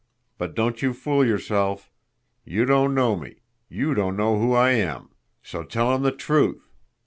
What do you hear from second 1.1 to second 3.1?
yourself. You don't